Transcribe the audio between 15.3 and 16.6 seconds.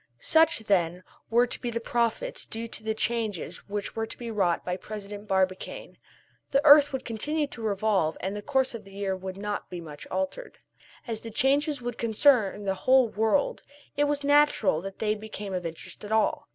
of interest to all.